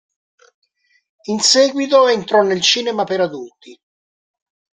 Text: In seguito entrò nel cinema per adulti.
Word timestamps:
In 1.25 1.39
seguito 1.41 2.07
entrò 2.07 2.41
nel 2.41 2.59
cinema 2.61 3.03
per 3.03 3.19
adulti. 3.21 3.79